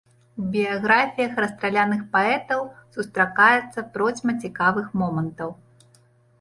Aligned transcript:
У 0.43 0.43
біяграфіях 0.53 1.33
расстраляных 1.45 2.01
паэтаў 2.17 2.65
сустракаецца 2.97 3.87
процьма 4.01 4.31
цікавых 4.47 4.91
момантаў. 5.03 5.49